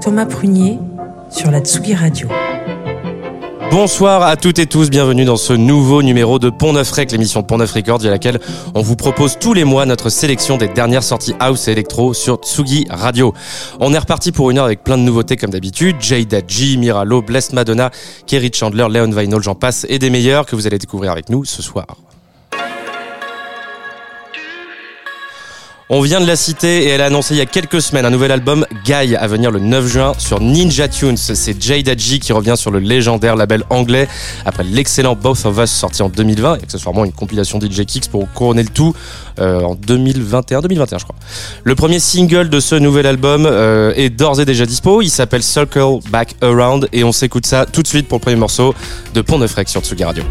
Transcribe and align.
Thomas 0.00 0.24
Prunier 0.24 0.78
sur 1.30 1.50
la 1.50 1.60
Tsugi 1.60 1.94
Radio. 1.94 2.28
Bonsoir 3.70 4.22
à 4.22 4.36
toutes 4.36 4.58
et 4.58 4.66
tous, 4.66 4.88
bienvenue 4.88 5.26
dans 5.26 5.36
ce 5.36 5.52
nouveau 5.52 6.02
numéro 6.02 6.38
de 6.38 6.48
Pont 6.48 6.72
Neuf 6.72 6.90
Rec, 6.90 7.12
l'émission 7.12 7.42
Pont 7.42 7.58
Neuf 7.58 7.72
Records, 7.72 7.98
via 7.98 8.10
laquelle 8.10 8.40
on 8.74 8.80
vous 8.80 8.96
propose 8.96 9.38
tous 9.38 9.52
les 9.52 9.64
mois 9.64 9.84
notre 9.84 10.08
sélection 10.08 10.56
des 10.56 10.68
dernières 10.68 11.02
sorties 11.02 11.34
house 11.38 11.68
et 11.68 11.72
électro 11.72 12.14
sur 12.14 12.36
Tsugi 12.36 12.86
Radio. 12.88 13.34
On 13.78 13.92
est 13.92 13.98
reparti 13.98 14.32
pour 14.32 14.50
une 14.50 14.58
heure 14.58 14.64
avec 14.64 14.82
plein 14.82 14.96
de 14.96 15.02
nouveautés 15.02 15.36
comme 15.36 15.50
d'habitude, 15.50 15.96
Jada 16.00 16.40
G, 16.48 16.78
Miralo, 16.78 17.20
Blessed 17.20 17.52
Madonna, 17.52 17.90
Kerry 18.26 18.50
Chandler, 18.54 18.86
Leon 18.90 19.10
Vinyl, 19.10 19.42
j'en 19.42 19.54
passe, 19.54 19.84
et 19.90 19.98
des 19.98 20.08
meilleurs 20.08 20.46
que 20.46 20.56
vous 20.56 20.66
allez 20.66 20.78
découvrir 20.78 21.12
avec 21.12 21.28
nous 21.28 21.44
ce 21.44 21.62
soir. 21.62 21.86
On 25.92 26.02
vient 26.02 26.20
de 26.20 26.26
la 26.26 26.36
citer 26.36 26.84
et 26.84 26.88
elle 26.90 27.00
a 27.00 27.06
annoncé 27.06 27.34
il 27.34 27.38
y 27.38 27.40
a 27.40 27.46
quelques 27.46 27.82
semaines 27.82 28.06
un 28.06 28.10
nouvel 28.10 28.30
album, 28.30 28.64
Guy, 28.84 29.16
à 29.16 29.26
venir 29.26 29.50
le 29.50 29.58
9 29.58 29.88
juin 29.88 30.12
sur 30.18 30.40
Ninja 30.40 30.86
Tunes. 30.86 31.16
C'est 31.16 31.60
Jada 31.60 31.96
G 31.96 32.20
qui 32.20 32.32
revient 32.32 32.54
sur 32.56 32.70
le 32.70 32.78
légendaire 32.78 33.34
label 33.34 33.64
anglais 33.70 34.06
après 34.46 34.62
l'excellent 34.62 35.16
Both 35.16 35.46
of 35.46 35.58
Us 35.58 35.68
sorti 35.68 36.02
en 36.02 36.08
2020 36.08 36.58
et 36.58 36.62
accessoirement 36.62 37.04
une 37.04 37.10
compilation 37.10 37.58
DJ 37.58 37.86
Kicks 37.86 38.08
pour 38.08 38.30
couronner 38.32 38.62
le 38.62 38.68
tout 38.68 38.94
euh, 39.40 39.62
en 39.62 39.74
2021-2021 39.74 41.00
je 41.00 41.04
crois. 41.04 41.16
Le 41.64 41.74
premier 41.74 41.98
single 41.98 42.50
de 42.50 42.60
ce 42.60 42.76
nouvel 42.76 43.06
album 43.06 43.44
euh, 43.44 43.92
est 43.96 44.10
d'ores 44.10 44.40
et 44.40 44.44
déjà 44.44 44.66
dispo. 44.66 45.02
Il 45.02 45.10
s'appelle 45.10 45.42
Circle 45.42 45.98
Back 46.08 46.36
Around 46.40 46.88
et 46.92 47.02
on 47.02 47.10
s'écoute 47.10 47.46
ça 47.46 47.66
tout 47.66 47.82
de 47.82 47.88
suite 47.88 48.06
pour 48.06 48.18
le 48.18 48.22
premier 48.22 48.36
morceau 48.36 48.76
de 49.12 49.22
Pont 49.22 49.38
Neuf 49.38 49.56
Rec 49.56 49.68
sur 49.68 49.80
Tsugi 49.80 50.04
Radio. 50.04 50.22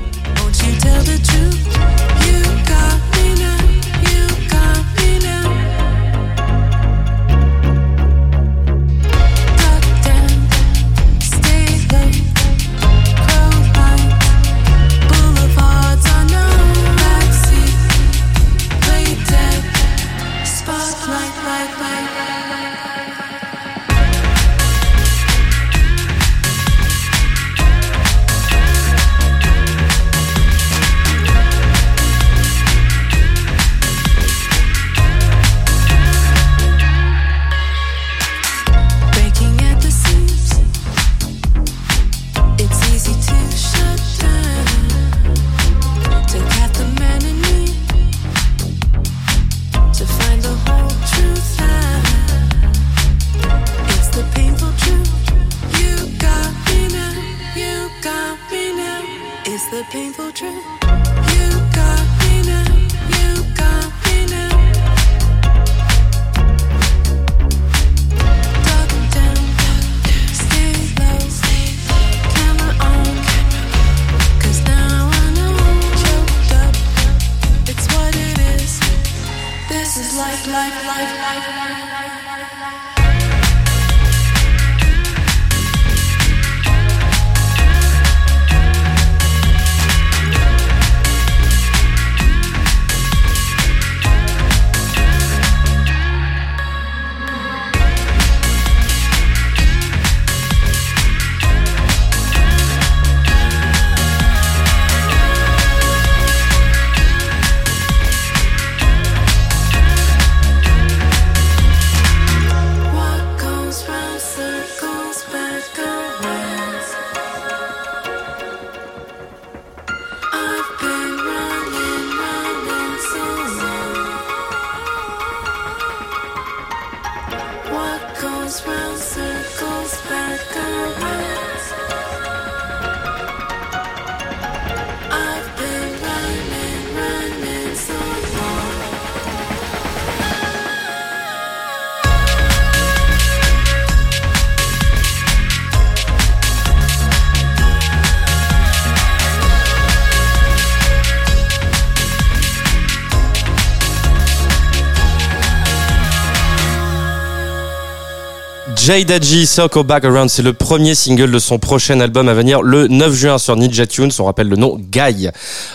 G, 158.90 159.46
Circle 159.46 159.84
Back 159.84 160.04
Around, 160.04 160.30
c'est 160.32 160.42
le 160.42 160.54
premier 160.54 160.96
single 160.96 161.30
de 161.30 161.38
son 161.38 161.60
prochain 161.60 162.00
album 162.00 162.28
à 162.28 162.34
venir 162.34 162.64
le 162.64 162.88
9 162.88 163.14
juin 163.14 163.38
sur 163.38 163.56
Ninja 163.56 163.86
Tunes. 163.86 164.10
On 164.18 164.24
rappelle 164.24 164.50
le 164.50 164.56
nom 164.56 164.80
Guy. 164.80 165.30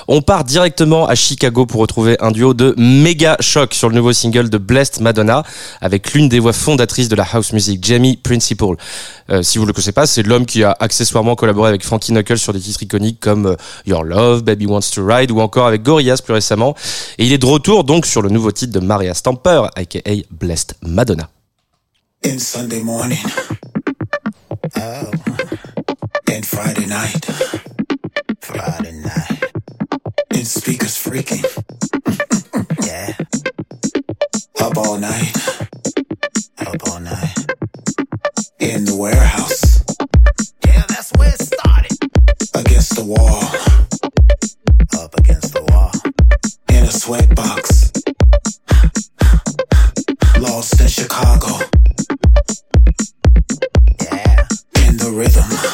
On 0.09 0.21
part 0.21 0.43
directement 0.43 1.07
à 1.07 1.15
Chicago 1.15 1.65
pour 1.65 1.81
retrouver 1.81 2.17
un 2.19 2.33
duo 2.33 2.55
de 2.55 2.75
méga 2.77 3.37
choc 3.39 3.73
sur 3.73 3.89
le 3.89 3.95
nouveau 3.95 4.13
single 4.13 4.51
de 4.51 4.59
Blessed 4.59 5.01
Madonna 5.01 5.45
avec 5.81 6.13
l'une 6.13 6.29
des 6.29 6.41
voix 6.41 6.53
fondatrices 6.53 7.09
de 7.09 7.15
la 7.15 7.25
house 7.33 7.53
music, 7.53 7.85
Jamie 7.85 8.17
Principal. 8.17 8.75
Euh, 9.31 9.45
si 9.45 9.59
vous 9.59 9.67
le 9.67 9.73
connaissez 9.73 9.93
pas, 9.93 10.09
c'est 10.09 10.25
l'homme 10.25 10.45
qui 10.45 10.65
a 10.65 10.77
accessoirement 10.81 11.37
collaboré 11.37 11.69
avec 11.69 11.85
Frankie 11.85 12.11
Knuckles 12.11 12.39
sur 12.39 12.53
des 12.53 12.59
titres 12.59 12.83
iconiques 12.83 13.21
comme 13.21 13.47
euh, 13.47 13.57
Your 13.87 14.03
Love, 14.03 14.43
Baby 14.43 14.67
Wants 14.67 14.91
to 14.93 15.07
Ride 15.07 15.31
ou 15.31 15.39
encore 15.39 15.69
avec 15.69 15.85
Gorillaz 15.85 16.21
plus 16.21 16.35
récemment. 16.35 16.75
Et 17.19 17.27
il 17.27 17.33
est 17.33 17.39
de 17.39 17.47
retour 17.47 17.85
donc 17.85 18.07
sur 18.07 18.23
le 18.23 18.29
nouveau 18.29 18.51
titre 18.51 18.73
de 18.73 18.85
Maria 18.85 19.15
Stamper, 19.15 19.67
aka 19.77 20.01
Blessed 20.33 20.75
Madonna. 20.83 21.29
In 22.25 22.39
Sunday 22.39 22.83
morning. 22.83 23.19
Oh. 24.77 25.13
And 26.31 26.47
Friday 26.47 26.87
night. 26.87 27.25
Friday 28.41 28.93
night. 28.93 29.45
And 30.31 30.47
speakers 30.47 30.97
freaking. 30.97 31.45
yeah. 32.87 33.13
Up 34.61 34.77
all 34.77 34.99
night. 34.99 35.37
Up 36.59 36.89
all 36.89 37.01
night. 37.01 37.35
In 38.59 38.85
the 38.85 38.97
warehouse. 38.97 39.85
Yeah, 40.67 40.85
that's 40.89 41.13
where 41.15 41.29
it 41.29 41.41
started. 41.41 41.99
Against 42.55 42.97
the 42.97 43.05
wall. 43.05 43.45
Up 45.03 45.15
against 45.19 45.53
the 45.53 45.63
wall. 45.71 45.93
In 46.71 46.85
a 46.85 46.89
sweatbox. 46.89 47.93
Lost 50.41 50.81
in 50.81 50.89
Chicago. 50.89 51.84
Rhythm 55.15 55.74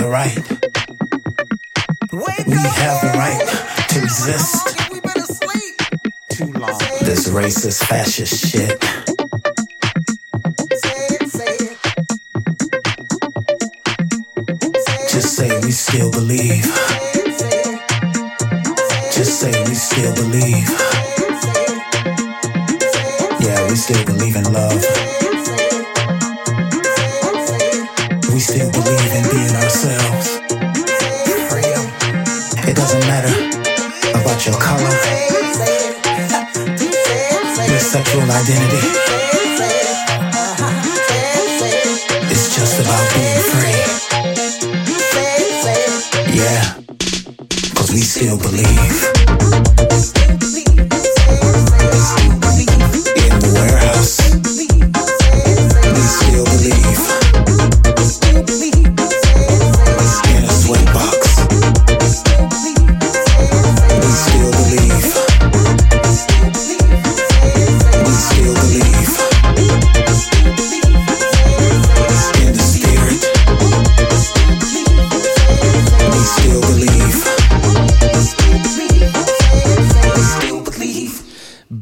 the 0.00 0.08
right. 0.08 0.36
We 2.12 2.56
have 2.56 3.00
the 3.02 3.12
right 3.18 3.44
to 3.90 3.98
exist. 4.02 4.76
Too 6.30 6.52
long. 6.58 6.78
This 7.02 7.28
racist 7.28 7.84
fascist 7.84 8.46
shit. 8.46 8.80
Just 15.10 15.36
say 15.36 15.60
we 15.60 15.70
still 15.70 16.10
believe. 16.10 16.64
Just 19.12 19.40
say 19.40 19.52
we 19.64 19.74
still 19.74 20.14
believe. 20.14 20.68
Yeah, 23.40 23.68
we 23.68 23.76
still 23.76 24.04
believe 24.06 24.36
in 24.36 24.52
love. 24.52 25.19
Sexual 37.90 38.22
identity. 38.22 38.86
It's 42.30 42.54
just 42.54 42.80
about 42.80 43.14
being 43.14 43.42
free. 43.50 43.82
Yeah, 46.32 46.74
cause 47.74 47.90
we 47.90 48.02
still 48.02 48.38
believe. 48.38 49.19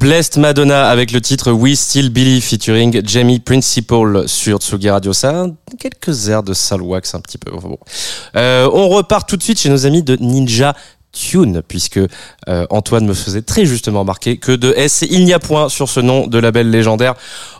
Blessed 0.09 0.37
Madonna 0.37 0.89
avec 0.89 1.11
le 1.11 1.21
titre 1.21 1.51
We 1.51 1.77
Still 1.77 2.09
Believe 2.09 2.41
featuring 2.41 2.99
Jamie 3.05 3.39
Principal 3.39 4.27
sur 4.27 4.57
Tsugi 4.57 4.89
Radio. 4.89 5.13
Ça 5.13 5.45
quelques 5.79 6.29
airs 6.29 6.41
de 6.41 6.55
Salwax 6.55 7.13
un 7.13 7.19
petit 7.19 7.37
peu. 7.37 7.51
Euh, 8.35 8.67
on 8.73 8.89
repart 8.89 9.29
tout 9.29 9.37
de 9.37 9.43
suite 9.43 9.59
chez 9.59 9.69
nos 9.69 9.85
amis 9.85 10.01
de 10.01 10.15
Ninja 10.15 10.73
Tune, 11.11 11.61
puisque 11.67 11.99
euh, 12.47 12.65
Antoine 12.69 13.05
me 13.05 13.13
faisait 13.13 13.41
très 13.41 13.65
justement 13.65 14.01
remarquer 14.01 14.37
que 14.37 14.51
de 14.51 14.73
S, 14.77 15.03
il 15.09 15.25
n'y 15.25 15.33
a 15.33 15.39
point 15.39 15.67
sur 15.69 15.89
ce 15.89 15.99
nom 15.99 16.27
de 16.27 16.37
label 16.37 16.69
légendaire 16.69 17.15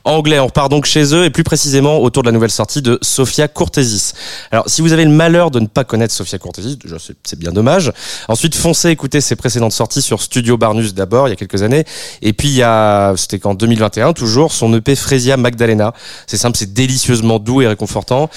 anglais. 0.06 0.40
On 0.40 0.46
repart 0.46 0.70
donc 0.70 0.86
chez 0.86 1.14
eux 1.16 1.26
et 1.26 1.30
plus 1.30 1.44
précisément 1.44 1.98
autour 2.00 2.24
de 2.24 2.28
la 2.28 2.32
nouvelle 2.32 2.52
sortie 2.52 2.82
de 2.82 2.98
Sophia 3.02 3.48
Courtesis. 3.48 4.14
Alors, 4.52 4.64
si 4.70 4.82
vous 4.82 4.94
avez 4.94 5.04
le 5.04 5.12
malheur 5.12 5.52
de 5.52 5.60
ne 5.60 5.68
pas 5.68 5.84
connaître 5.84 6.14
Sophia 6.14 6.38
Courtesis, 6.38 6.78
déjà 6.78 6.98
c'est- 7.00 7.16
c'est 7.24 7.38
bien 7.40 7.52
dommage. 7.52 7.92
Ensuite, 8.28 8.56
foncez 8.56 8.90
écouter 8.90 9.20
ses 9.20 9.36
précédentes 9.36 9.74
sorties 9.74 10.02
sur 10.02 10.22
Studio 10.22 10.58
Barnus 10.58 10.94
d'abord, 10.94 11.28
il 11.28 11.32
y 11.32 11.34
a 11.34 11.36
quelques 11.36 11.62
années. 11.64 11.86
Et 12.22 12.34
puis, 12.34 12.48
il 12.50 12.56
y 12.56 12.64
a, 12.64 13.14
c'était 13.18 13.40
qu'en 13.40 13.56
2021, 13.56 14.14
toujours, 14.14 14.54
son 14.54 14.74
EP 14.76 14.96
Fresia 14.96 15.38
Magdalena. 15.38 15.94
C'est 16.28 16.38
simple, 16.38 16.58
c'est 16.58 16.74
délicieusement 16.74 17.40
doux 17.40 17.62
et 17.62 17.68
réconfortant. 17.68 18.30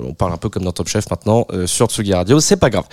On 0.00 0.14
parle 0.14 0.32
un 0.32 0.36
peu 0.36 0.48
comme 0.48 0.62
dans 0.64 0.72
Top 0.72 0.88
Chef 0.88 1.10
maintenant, 1.10 1.46
euh, 1.52 1.66
sur 1.66 1.86
Tsugi 1.88 2.14
Radio. 2.14 2.38
C'est 2.40 2.56
pas 2.56 2.70
grave. 2.70 2.84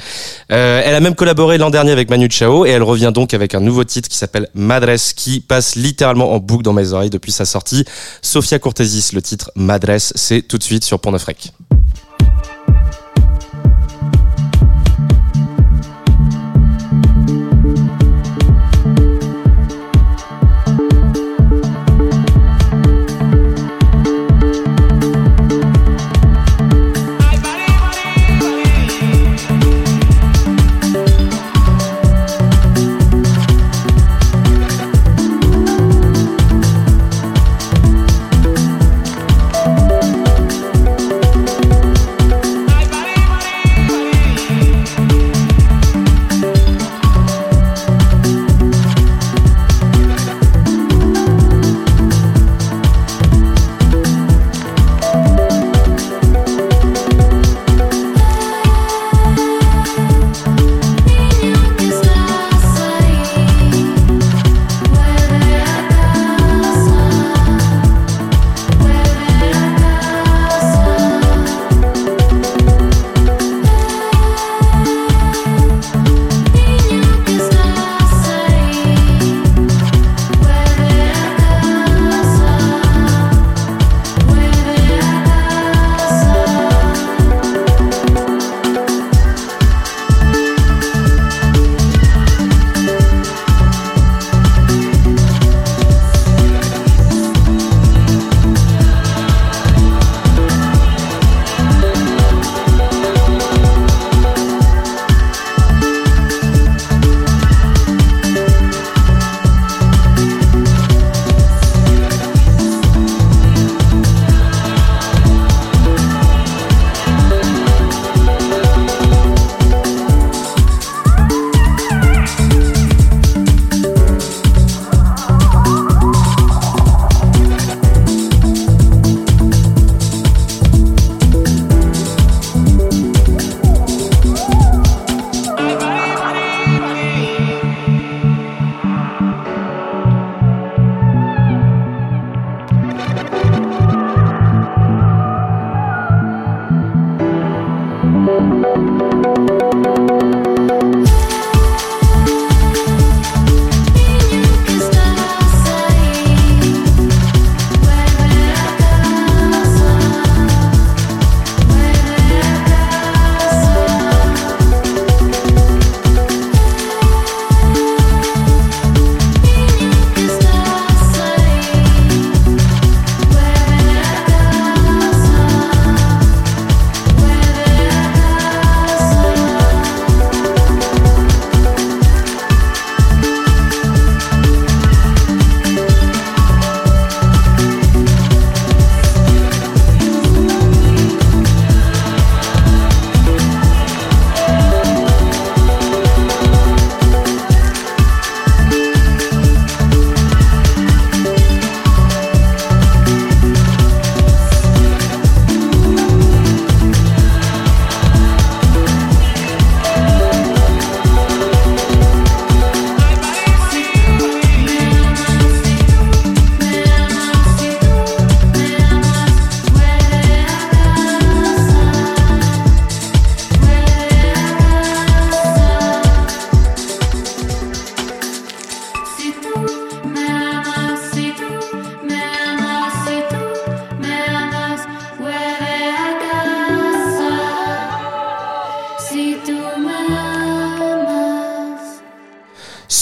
Euh, 0.52 0.82
elle 0.84 0.96
a 0.96 1.00
même 1.00 1.16
collaboré 1.16 1.58
dernier 1.70 1.92
avec 1.92 2.10
Manu 2.10 2.30
Chao 2.30 2.66
et 2.66 2.70
elle 2.70 2.84
revient 2.84 3.12
donc 3.14 3.34
avec 3.34 3.56
un 3.56 3.60
nouveau 3.60 3.84
titre 3.84 4.10
qui 4.10 4.18
s'appelle 4.18 4.50
Madresse 4.54 5.14
qui 5.14 5.40
passe 5.40 5.76
littéralement 5.76 6.34
en 6.34 6.40
boucle 6.40 6.64
dans 6.64 6.74
mes 6.74 6.94
oreilles 6.94 7.10
depuis 7.10 7.32
sa 7.32 7.46
sortie. 7.46 7.86
Sophia 8.22 8.60
Courtesis, 8.60 9.14
le 9.14 9.22
titre 9.22 9.52
Madresse, 9.56 10.14
c'est 10.16 10.42
tout 10.42 10.58
de 10.58 10.64
suite 10.64 10.84
sur 10.84 11.00
Pont 11.00 11.12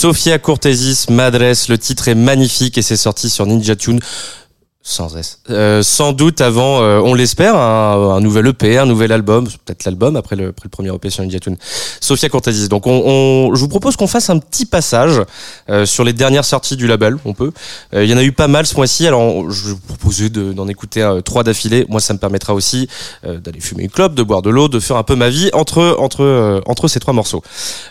Sofia 0.03 0.37
Cortesis, 0.37 1.05
Madres, 1.09 1.69
le 1.69 1.77
titre 1.77 2.09
est 2.09 2.13
magnifique 2.13 2.77
et 2.77 2.81
c'est 2.81 2.97
sorti 2.97 3.29
sur 3.29 3.45
Ninja 3.45 3.77
Tune. 3.77 4.01
Sans 4.85 5.15
S. 5.15 5.39
Euh, 5.49 5.81
sans 5.81 6.11
doute 6.11 6.41
avant, 6.41 6.81
euh, 6.81 6.99
on 6.99 7.13
l'espère, 7.13 7.55
un, 7.55 8.15
un, 8.17 8.19
nouvel 8.19 8.47
EP, 8.47 8.77
un 8.77 8.85
nouvel 8.85 9.13
album, 9.13 9.47
peut-être 9.47 9.85
l'album 9.85 10.17
après 10.17 10.35
le, 10.35 10.49
après 10.49 10.65
le 10.65 10.69
premier 10.69 10.93
EP 10.93 11.09
sur 11.09 11.23
Ninja 11.23 11.39
Tune. 11.39 11.55
Sophia 12.01 12.27
Cortazis. 12.27 12.67
Donc, 12.67 12.85
on, 12.85 13.01
on, 13.05 13.55
je 13.55 13.59
vous 13.61 13.69
propose 13.69 13.95
qu'on 13.95 14.07
fasse 14.07 14.29
un 14.29 14.39
petit 14.39 14.65
passage 14.65 15.21
euh, 15.69 15.85
sur 15.85 16.03
les 16.03 16.11
dernières 16.11 16.43
sorties 16.43 16.75
du 16.75 16.85
label. 16.85 17.15
On 17.23 17.33
peut. 17.33 17.53
Euh, 17.93 18.03
il 18.03 18.09
y 18.09 18.13
en 18.13 18.17
a 18.17 18.23
eu 18.23 18.33
pas 18.33 18.49
mal 18.49 18.65
ce 18.65 18.75
mois-ci. 18.75 19.07
Alors, 19.07 19.49
je 19.49 19.67
vais 19.67 19.71
vous 19.71 19.79
proposer 19.79 20.29
d'en 20.29 20.67
écouter 20.67 21.01
euh, 21.01 21.21
trois 21.21 21.43
d'affilée. 21.43 21.85
Moi, 21.87 22.01
ça 22.01 22.13
me 22.13 22.19
permettra 22.19 22.53
aussi 22.53 22.89
d'aller 23.23 23.61
fumer 23.61 23.83
une 23.83 23.89
clope, 23.89 24.15
de 24.15 24.23
boire 24.23 24.41
de 24.41 24.49
l'eau, 24.49 24.67
de 24.67 24.81
faire 24.81 24.97
un 24.97 25.03
peu 25.03 25.15
ma 25.15 25.29
vie 25.29 25.49
entre 25.53 25.95
entre 25.97 26.61
entre 26.65 26.87
ces 26.89 26.99
trois 26.99 27.13
morceaux. 27.13 27.41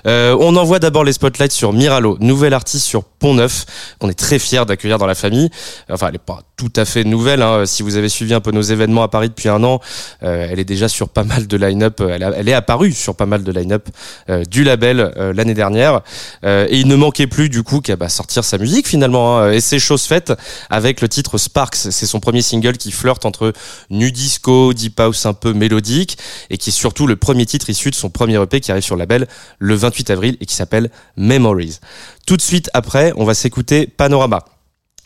on 0.04 0.56
envoie 0.56 0.78
d'abord 0.78 1.04
les 1.04 1.12
spotlights 1.12 1.52
sur 1.52 1.72
Miralo, 1.72 2.18
nouvelle 2.20 2.52
artiste 2.52 2.84
sur 2.84 3.04
Pont 3.04 3.34
Neuf, 3.34 3.64
qu'on 3.98 4.10
est 4.10 4.18
très 4.18 4.38
fier 4.38 4.66
d'accueillir 4.66 4.98
dans 4.98 5.06
la 5.06 5.14
famille. 5.14 5.48
Enfin, 5.88 6.08
elle 6.08 6.16
est 6.16 6.18
pas 6.18 6.40
tout 6.56 6.72
à 6.76 6.81
fait 6.84 7.04
nouvelle. 7.04 7.42
Hein. 7.42 7.66
Si 7.66 7.82
vous 7.82 7.96
avez 7.96 8.08
suivi 8.08 8.34
un 8.34 8.40
peu 8.40 8.50
nos 8.50 8.62
événements 8.62 9.02
à 9.02 9.08
Paris 9.08 9.28
depuis 9.28 9.48
un 9.48 9.62
an, 9.64 9.80
euh, 10.22 10.46
elle 10.50 10.58
est 10.58 10.64
déjà 10.64 10.88
sur 10.88 11.08
pas 11.08 11.24
mal 11.24 11.46
de 11.46 11.56
line-up. 11.56 12.00
Euh, 12.00 12.10
elle, 12.14 12.34
elle, 12.36 12.48
est 12.48 12.52
apparue 12.52 12.92
sur 12.92 13.14
pas 13.14 13.26
mal 13.26 13.42
de 13.42 13.52
line-up 13.52 13.88
euh, 14.28 14.44
du 14.44 14.64
label 14.64 15.12
euh, 15.16 15.32
l'année 15.32 15.54
dernière. 15.54 16.00
Euh, 16.44 16.66
et 16.68 16.78
il 16.78 16.86
ne 16.86 16.96
manquait 16.96 17.26
plus 17.26 17.48
du 17.48 17.62
coup 17.62 17.80
qu'à 17.80 17.96
bah, 17.96 18.08
sortir 18.08 18.44
sa 18.44 18.58
musique 18.58 18.88
finalement. 18.88 19.38
Hein. 19.38 19.52
Et 19.52 19.60
c'est 19.60 19.78
chose 19.78 20.02
faite 20.02 20.32
avec 20.70 21.00
le 21.00 21.08
titre 21.08 21.38
Sparks. 21.38 21.76
C'est 21.76 22.06
son 22.06 22.20
premier 22.20 22.42
single 22.42 22.76
qui 22.76 22.92
flirte 22.92 23.24
entre 23.24 23.52
nu 23.90 24.12
disco, 24.12 24.72
deep 24.72 24.98
house 25.00 25.26
un 25.26 25.34
peu 25.34 25.52
mélodique, 25.52 26.18
et 26.50 26.58
qui 26.58 26.70
est 26.70 26.72
surtout 26.72 27.06
le 27.06 27.16
premier 27.16 27.46
titre 27.46 27.70
issu 27.70 27.90
de 27.90 27.94
son 27.94 28.10
premier 28.10 28.40
EP 28.40 28.60
qui 28.60 28.70
arrive 28.70 28.84
sur 28.84 28.96
le 28.96 29.00
label 29.00 29.26
le 29.58 29.74
28 29.74 30.10
avril 30.10 30.36
et 30.40 30.46
qui 30.46 30.54
s'appelle 30.54 30.90
Memories. 31.16 31.78
Tout 32.26 32.36
de 32.36 32.42
suite 32.42 32.70
après, 32.74 33.12
on 33.16 33.24
va 33.24 33.34
s'écouter 33.34 33.86
Panorama. 33.86 34.51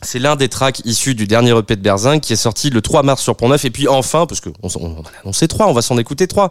C'est 0.03 0.19
l'un 0.19 0.35
des 0.35 0.47
tracks 0.47 0.81
issus 0.85 1.15
du 1.15 1.25
dernier 1.25 1.57
EP 1.57 1.75
de 1.75 1.81
Berzin 1.81 2.19
qui 2.19 2.33
est 2.33 2.37
sorti 2.37 2.69
le 2.69 2.81
3 2.81 3.01
mars 3.01 3.21
sur 3.21 3.35
Pont 3.35 3.49
Neuf. 3.49 3.65
Et 3.65 3.71
puis 3.71 3.87
enfin, 3.87 4.27
parce 4.27 4.41
qu'on 4.41 4.53
on, 4.61 4.69
on 4.79 5.01
a 5.01 5.21
annoncé 5.23 5.47
trois, 5.47 5.67
on 5.67 5.73
va 5.73 5.81
s'en 5.81 5.97
écouter 5.97 6.27
trois. 6.27 6.49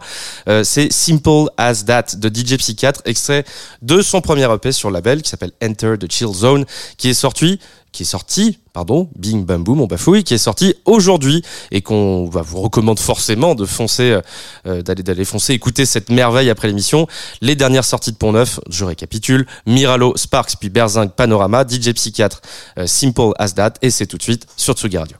Euh, 0.49 0.65
c'est 0.65 0.91
Simple 0.91 1.49
As 1.55 1.85
That 1.85 2.17
de 2.17 2.27
DJ 2.27 2.57
Psychiatre, 2.57 3.01
extrait 3.05 3.45
de 3.81 4.01
son 4.01 4.19
premier 4.19 4.51
EP 4.51 4.73
sur 4.73 4.89
le 4.89 4.95
label 4.95 5.21
qui 5.21 5.29
s'appelle 5.29 5.51
Enter 5.63 5.95
the 5.97 6.11
Chill 6.11 6.33
Zone, 6.33 6.65
qui 6.97 7.09
est 7.09 7.13
sorti 7.13 7.59
qui 7.97 8.03
est 8.03 8.05
sorti, 8.05 8.59
pardon, 8.73 9.09
Bing 9.15 9.43
Bam 9.43 9.63
Boom, 9.63 9.87
bafouille, 9.87 10.23
qui 10.23 10.35
est 10.35 10.37
sorti 10.37 10.75
aujourd'hui 10.85 11.41
et 11.71 11.81
qu'on 11.81 12.29
va 12.29 12.43
vous 12.43 12.61
recommande 12.61 12.99
forcément 12.99 13.55
de 13.55 13.65
foncer, 13.65 14.19
euh, 14.67 14.83
d'aller 14.83 15.01
d'aller 15.01 15.25
foncer, 15.25 15.53
écouter 15.53 15.87
cette 15.87 16.11
merveille 16.11 16.51
après 16.51 16.67
l'émission. 16.67 17.07
Les 17.41 17.55
dernières 17.55 17.85
sorties 17.85 18.11
de 18.11 18.17
Pont 18.17 18.33
Neuf, 18.33 18.59
je 18.69 18.85
récapitule, 18.85 19.47
Miralo, 19.65 20.15
Sparks, 20.15 20.57
puis 20.59 20.69
Berzing, 20.69 21.09
Panorama, 21.09 21.65
DJ 21.67 21.93
Psychiatre, 21.93 22.41
euh, 22.77 22.85
Simple 22.85 23.31
As 23.39 23.55
That, 23.55 23.73
et 23.81 23.89
c'est 23.89 24.05
tout 24.05 24.17
de 24.17 24.23
suite 24.23 24.45
sur 24.57 24.75
Tsugi 24.75 24.99
Radio. 24.99 25.17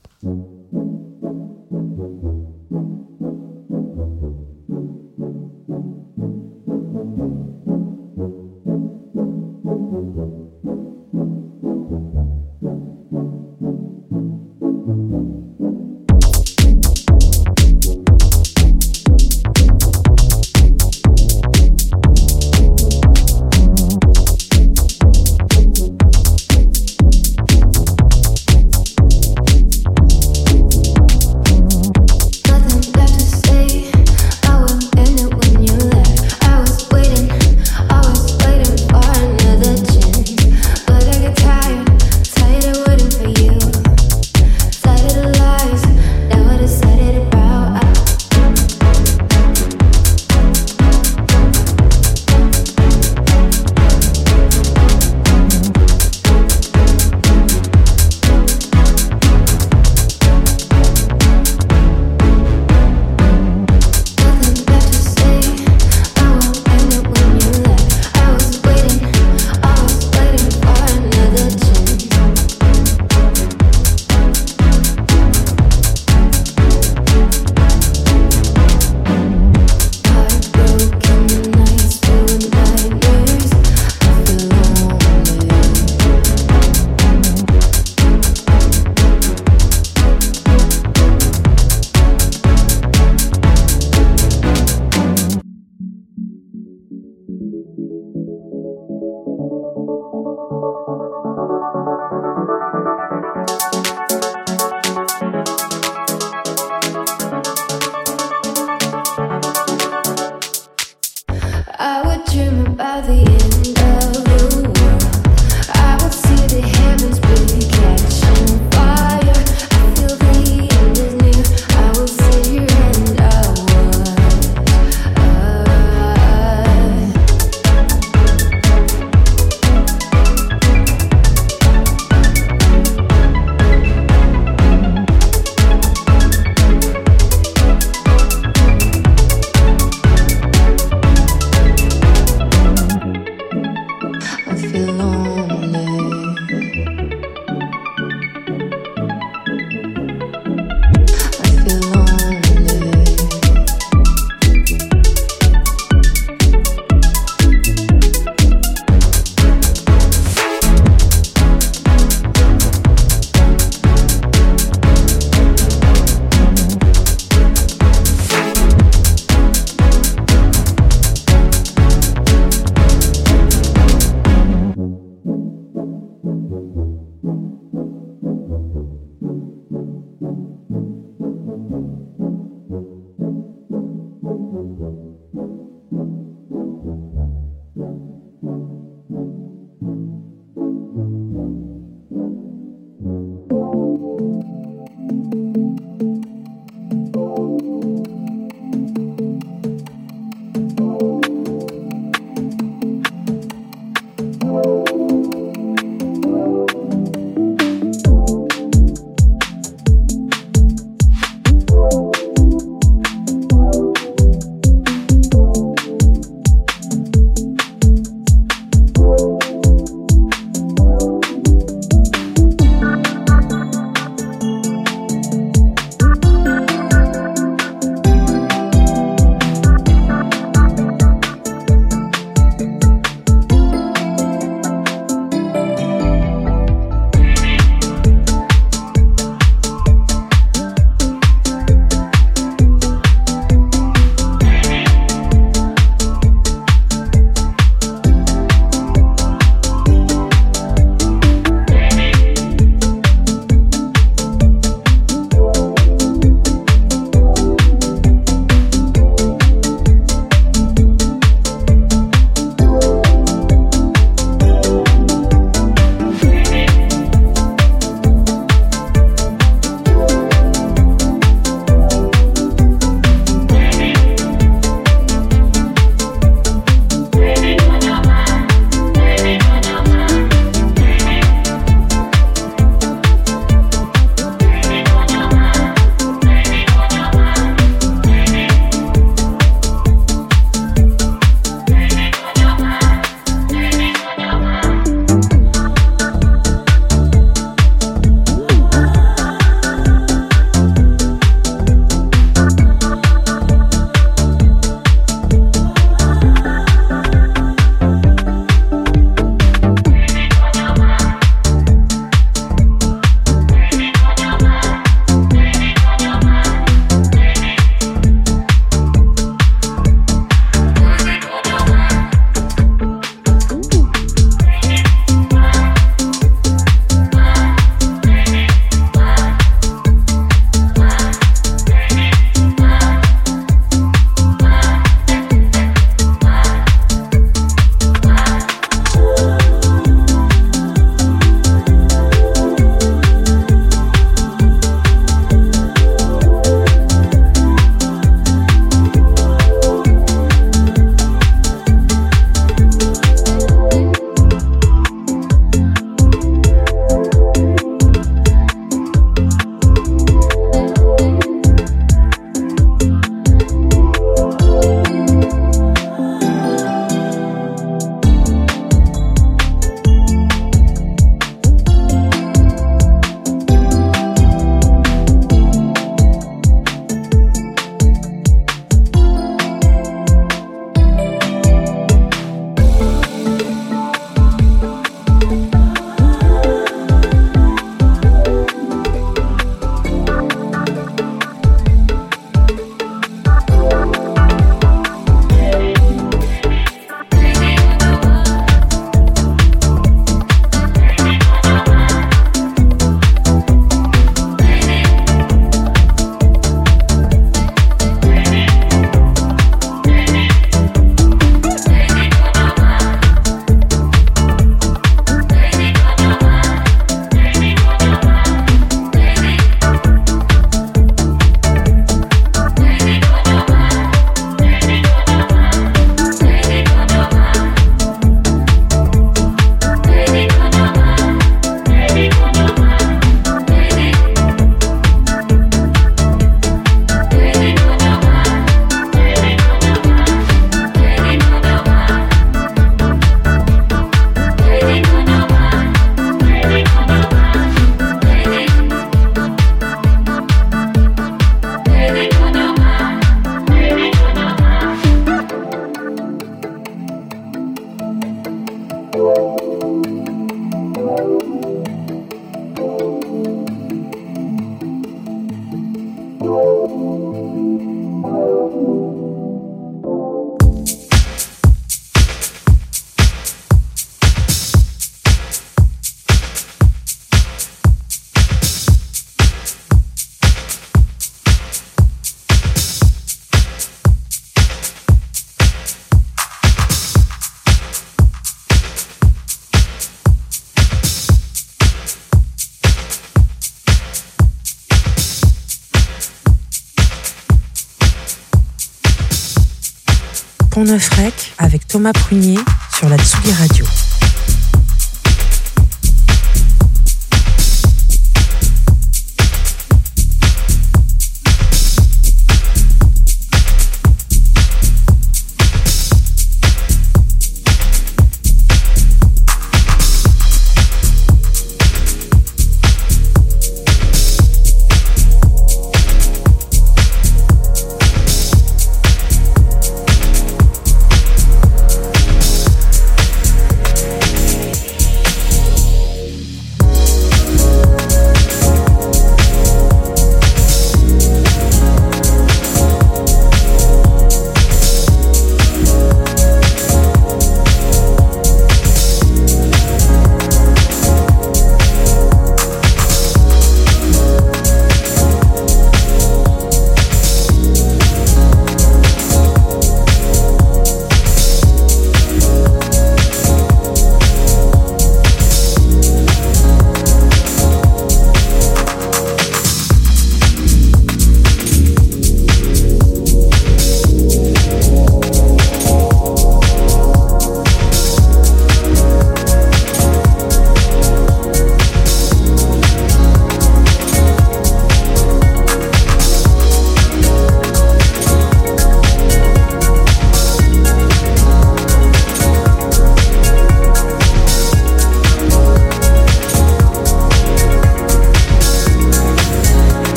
Avec 501.40 501.68
Thomas 501.68 501.94
Prunier 501.94 502.40
sur 502.78 502.88
la 502.88 502.98
Tsugi 502.98 503.32
Radio. 503.34 503.66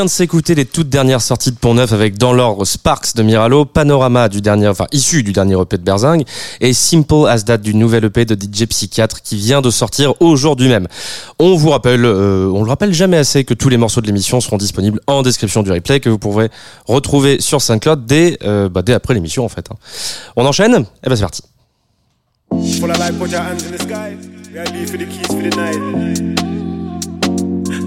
Vient 0.00 0.06
de 0.06 0.10
s'écouter 0.10 0.54
les 0.54 0.64
toutes 0.64 0.88
dernières 0.88 1.20
sorties 1.20 1.50
de 1.50 1.58
Pont 1.58 1.74
Neuf 1.74 1.92
avec 1.92 2.16
dans 2.16 2.32
l'ordre 2.32 2.64
Sparks 2.64 3.14
de 3.16 3.22
Miralo, 3.22 3.66
Panorama 3.66 4.30
du 4.30 4.40
dernier, 4.40 4.66
enfin 4.66 4.86
issu 4.92 5.22
du 5.22 5.34
dernier 5.34 5.60
EP 5.60 5.76
de 5.76 5.82
Berzing 5.82 6.24
et 6.62 6.72
Simple 6.72 7.26
as 7.28 7.44
That 7.44 7.58
du 7.58 7.74
nouvel 7.74 8.06
EP 8.06 8.24
de 8.24 8.34
DJ 8.34 8.64
Psychiatre 8.64 9.20
qui 9.20 9.36
vient 9.36 9.60
de 9.60 9.68
sortir 9.70 10.14
aujourd'hui 10.22 10.70
même. 10.70 10.88
On 11.38 11.54
vous 11.54 11.68
rappelle, 11.68 12.06
euh, 12.06 12.50
on 12.50 12.64
le 12.64 12.70
rappelle 12.70 12.94
jamais 12.94 13.18
assez 13.18 13.44
que 13.44 13.52
tous 13.52 13.68
les 13.68 13.76
morceaux 13.76 14.00
de 14.00 14.06
l'émission 14.06 14.40
seront 14.40 14.56
disponibles 14.56 15.00
en 15.06 15.20
description 15.20 15.62
du 15.62 15.70
replay 15.70 16.00
que 16.00 16.08
vous 16.08 16.18
pourrez 16.18 16.48
retrouver 16.86 17.38
sur 17.42 17.60
Saint-Claude 17.60 18.06
dès, 18.06 18.38
euh, 18.42 18.70
bah, 18.70 18.80
dès 18.80 18.94
après 18.94 19.12
l'émission 19.12 19.44
en 19.44 19.50
fait. 19.50 19.66
hein. 19.70 19.76
On 20.34 20.46
enchaîne 20.46 20.86
Et 21.04 21.10
ben 21.10 21.14
c'est 21.14 21.20
parti. 21.20 21.42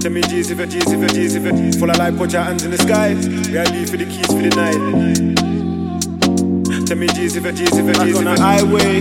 Tell 0.04 0.12
me 0.12 0.20
G's 0.20 0.50
if 0.50 0.58
you're 0.58 0.66
G's 0.66 0.92
if 0.92 1.00
you're 1.00 1.08
G's 1.08 1.34
if 1.34 1.44
you're 1.44 1.72
Full 1.80 1.88
of 1.88 1.96
light, 1.96 2.14
put 2.14 2.30
your 2.30 2.42
hands 2.42 2.62
in 2.62 2.70
the 2.70 2.76
sky. 2.76 3.16
We 3.48 3.56
are 3.56 3.64
leave 3.72 3.88
for 3.88 3.96
the 3.96 4.04
keys 4.04 4.28
for 4.28 4.36
the 4.36 4.52
night. 4.52 4.76
Tell 6.84 6.98
me 6.98 7.08
G's 7.08 7.36
if 7.36 7.44
you're 7.44 7.56
G's 7.56 7.72
if 7.72 7.88
you're 7.88 8.04
G's 8.04 8.18
on 8.20 8.28
the 8.28 8.36
highway. 8.36 9.00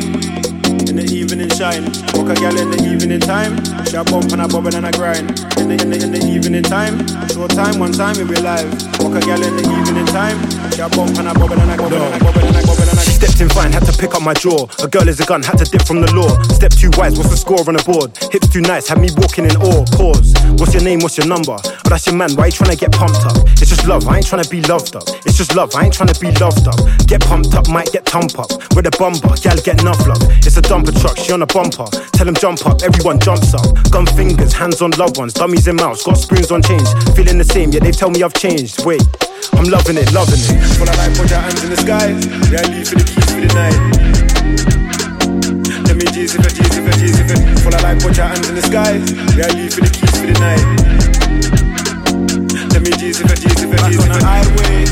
In 0.87 0.95
the 0.95 1.03
evening 1.11 1.51
shine, 1.59 1.91
walk 2.15 2.31
a 2.31 2.39
gal 2.39 2.55
in 2.55 2.71
the 2.71 2.79
evening 2.87 3.19
time. 3.19 3.59
She 3.83 3.99
a 3.99 4.03
bump 4.07 4.31
and 4.31 4.39
a 4.39 4.47
bubble 4.47 4.71
and 4.71 4.87
a 4.87 4.95
grind. 4.95 5.43
In 5.59 5.67
the, 5.67 5.75
in 5.75 5.91
the, 5.91 5.99
in 5.99 6.15
the 6.15 6.23
evening 6.23 6.63
time, 6.63 6.95
short 7.35 7.51
time, 7.51 7.83
one 7.83 7.91
time 7.91 8.15
we 8.15 8.23
be 8.23 8.39
live. 8.39 8.71
Walk 9.03 9.19
a 9.19 9.27
gal 9.27 9.43
in 9.43 9.59
the 9.59 9.67
evening 9.75 10.07
time. 10.07 10.39
She 10.71 10.79
a 10.79 10.87
bump 10.87 11.19
and 11.19 11.27
a 11.27 11.35
bubble 11.35 11.59
and 11.59 11.67
a 11.67 11.75
bubble 11.75 11.99
and 11.99 12.15
a 12.15 12.19
bubble 12.23 12.47
and 12.47 12.55
a 12.55 12.63
bubble 12.63 12.79
and 12.79 12.87
a 12.87 12.92
She 12.92 12.92
stepped 13.23 13.39
in 13.39 13.49
fine, 13.49 13.71
had 13.71 13.85
to 13.85 13.95
pick 13.95 14.13
up 14.15 14.21
my 14.21 14.33
jaw. 14.33 14.67
A 14.83 14.87
girl 14.87 15.07
is 15.07 15.19
a 15.19 15.25
gun, 15.25 15.41
had 15.41 15.57
to 15.57 15.65
dip 15.65 15.87
from 15.87 16.01
the 16.01 16.11
law. 16.11 16.27
Step 16.51 16.71
too 16.71 16.91
wise, 16.99 17.15
what's 17.15 17.29
the 17.31 17.37
score 17.37 17.63
on 17.63 17.75
the 17.79 17.83
board? 17.87 18.11
Hips 18.31 18.51
too 18.51 18.59
nice, 18.59 18.87
had 18.87 18.99
me 18.99 19.07
walking 19.15 19.45
in 19.45 19.55
awe. 19.63 19.85
Pause. 19.95 20.35
What's 20.59 20.73
your 20.73 20.83
name? 20.83 20.99
What's 20.99 21.17
your 21.17 21.27
number? 21.27 21.55
Oh, 21.55 21.89
that's 21.89 22.05
your 22.07 22.15
man. 22.15 22.35
Why 22.35 22.47
you 22.47 22.51
tryna 22.51 22.77
get 22.77 22.91
pumped 22.91 23.23
up? 23.23 23.37
It's 23.63 23.71
just 23.71 23.87
love. 23.87 24.07
I 24.07 24.17
ain't 24.19 24.27
tryna 24.27 24.49
be 24.51 24.61
loved 24.67 24.95
up. 24.95 25.07
It's 25.23 25.37
just 25.37 25.55
love. 25.55 25.71
I 25.75 25.85
ain't 25.85 25.95
tryna 25.95 26.19
be 26.19 26.35
loved 26.43 26.67
up. 26.67 26.75
Get 27.07 27.23
pumped 27.23 27.55
up, 27.55 27.69
might 27.69 27.91
get 27.95 28.03
thump 28.05 28.35
up. 28.39 28.51
With 28.75 28.91
a 28.91 28.93
bumper, 28.99 29.31
gal 29.39 29.55
get 29.63 29.79
enough 29.79 30.03
love. 30.03 30.21
It's 30.43 30.57
a 30.57 30.61
dumper 30.61 30.91
truck, 30.99 31.15
she 31.17 31.31
on 31.31 31.41
a 31.41 31.47
bumper. 31.47 31.87
Tell 32.19 32.25
them 32.27 32.35
jump 32.35 32.65
up, 32.67 32.83
everyone 32.83 33.19
jumps 33.23 33.53
up. 33.53 33.65
Gun 33.87 34.05
fingers, 34.05 34.51
hands 34.51 34.81
on 34.81 34.91
loved 34.99 35.17
ones, 35.17 35.33
dummies 35.33 35.67
in 35.67 35.77
mouths, 35.77 36.03
got 36.03 36.19
spoons 36.19 36.51
on 36.51 36.61
change. 36.61 36.87
Feeling 37.15 37.37
the 37.37 37.47
same, 37.47 37.71
yeah, 37.71 37.79
they 37.79 37.91
tell 37.91 38.09
me 38.09 38.23
I've 38.23 38.33
changed. 38.33 38.83
Wait, 38.85 39.03
I'm 39.53 39.65
loving 39.71 39.97
it, 39.97 40.11
loving 40.11 40.39
it. 40.43 40.59
Full 40.75 40.89
of 40.89 40.97
light, 40.97 41.15
put 41.15 41.29
your 41.29 41.39
hands 41.39 41.63
in 41.63 41.69
the 41.69 41.77
sky. 41.77 42.11
Are 42.11 42.67
leave 42.69 42.87
for 42.87 42.95
the 42.95 43.12
for 43.21 43.41
the 43.41 43.51
night. 43.53 43.77
Tell 45.85 45.95
me 45.95 46.05
G's 46.09 46.35
if 46.35 46.41
you're 46.41 46.55
G's 46.55 46.77
if 46.77 46.83
you're 46.83 46.97
G's 46.97 47.19
if 47.19 47.27
you're 47.29 47.41
Full 47.61 47.75
of 47.75 47.81
put 48.01 48.17
your 48.17 48.25
hands 48.25 48.47
in 48.49 48.55
the 48.55 48.63
sky. 48.63 48.97
Are 49.39 49.53
leave 49.53 49.73
for 49.73 49.81
the 49.81 49.91
keys 49.93 50.13
for 50.17 50.25
the 50.25 50.37
night. 50.41 50.63
Tell 52.71 52.81
me 52.81 52.91
G's 52.97 53.21
if 53.21 53.27
you're 53.27 53.37
G's 53.37 53.61
if 53.61 53.69
you're 53.69 53.83
G's 53.85 53.97
if 53.97 54.03
on 54.03 54.09
the 54.09 54.21
highway. 54.23 54.87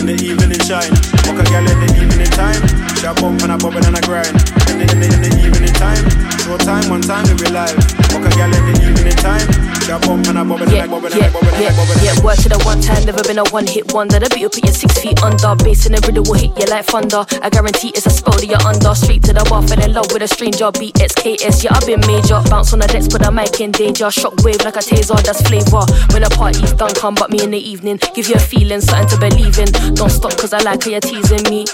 In 0.00 0.06
the 0.06 0.16
evening 0.18 0.60
shine. 0.66 0.94
Walk 1.26 1.38
a 1.38 1.44
gal 1.50 1.66
in 1.66 1.78
the 1.80 1.90
evening 2.02 2.32
time. 2.34 2.62
She 2.96 3.06
a 3.06 3.14
bump 3.14 3.42
and 3.42 3.52
a 3.52 3.58
bubble 3.58 3.84
and 3.84 3.96
a 3.96 4.00
grind. 4.02 4.57
In 4.70 4.78
the, 4.78 4.92
in 4.92 5.00
the, 5.00 5.26
in 5.26 5.46
evening 5.46 5.74
time. 5.74 6.28
Time, 6.68 6.90
one 6.90 7.00
time 7.00 7.24
be 7.36 7.48
live. 7.48 7.76
Walk 8.12 8.24
a 8.24 8.30
gal 8.36 8.52
in 8.52 8.72
the 8.72 8.74
evening 8.84 9.16
time. 9.24 9.48
She 9.88 9.92
a 9.92 9.96
bump 10.00 10.28
and 10.28 10.36
a 10.36 10.44
bubble 10.44 10.68
and 10.68 10.72
Yeah, 10.72 10.84
a 10.84 10.88
yeah, 10.88 10.96
a 10.96 11.00
a 11.00 11.16
yeah, 11.16 11.32
bubble 11.32 11.48
and 11.48 12.00
a 12.00 12.04
yeah. 12.04 12.24
Word 12.24 12.36
to 12.44 12.48
the 12.52 12.60
one 12.68 12.80
time, 12.84 13.08
never 13.08 13.24
been 13.24 13.40
a 13.40 13.44
one 13.48 13.64
hit 13.64 13.88
wonder. 13.96 14.20
The 14.20 14.28
beat 14.28 14.44
will 14.44 14.52
put 14.52 14.68
you 14.68 14.72
six 14.76 15.00
feet 15.00 15.16
under. 15.24 15.56
Bass 15.64 15.88
in 15.88 15.96
the 15.96 16.00
rhythm 16.04 16.28
will 16.28 16.36
hit 16.36 16.52
you 16.60 16.68
like 16.68 16.84
thunder. 16.84 17.24
I 17.40 17.48
guarantee 17.48 17.88
it's 17.96 18.04
a 18.04 18.12
spell 18.12 18.36
that 18.36 18.44
you're 18.44 18.60
under. 18.68 18.92
Straight 18.92 19.24
to 19.24 19.32
the 19.32 19.48
bar, 19.48 19.64
fell 19.64 19.80
in 19.80 19.96
love 19.96 20.12
with 20.12 20.20
a 20.20 20.28
stranger. 20.28 20.68
BXKS, 20.68 21.64
yeah, 21.64 21.72
I've 21.72 21.88
been 21.88 22.04
major. 22.04 22.36
Bounce 22.52 22.76
on 22.76 22.84
the 22.84 22.88
decks, 22.88 23.08
put 23.08 23.24
the 23.24 23.32
mic 23.32 23.64
in 23.64 23.72
danger. 23.72 24.12
Shockwave 24.12 24.60
like 24.60 24.76
a 24.76 24.84
taser, 24.84 25.16
that's 25.24 25.40
flavor. 25.48 25.88
When 26.12 26.20
the 26.20 26.32
party's 26.36 26.76
done, 26.76 26.92
come 26.92 27.16
but 27.16 27.32
me 27.32 27.40
in 27.40 27.52
the 27.52 27.62
evening. 27.62 27.96
Give 28.12 28.28
you 28.28 28.36
a 28.36 28.42
feeling, 28.44 28.84
something 28.84 29.08
to 29.08 29.16
believe 29.16 29.56
in. 29.56 29.72
Don't 29.96 30.12
stop, 30.12 30.36
cause 30.36 30.52
I 30.52 30.60
like 30.60 30.84
how 30.84 30.92
you're 30.92 31.04
teasing 31.04 31.48
me. 31.48 31.64